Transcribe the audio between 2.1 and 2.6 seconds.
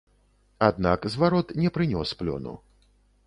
плёну.